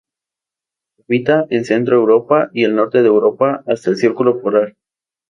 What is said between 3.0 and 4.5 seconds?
de Europa hasta el Círculo